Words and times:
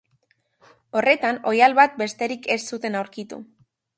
Horretan 1.01 1.37
oihal 1.51 1.77
bat 1.81 2.01
besterik 2.01 2.51
ez 2.57 2.59
zuten 2.75 3.01
aurkitu. 3.03 3.43